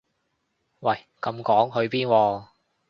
[0.79, 2.47] 喂咁趕去邊喎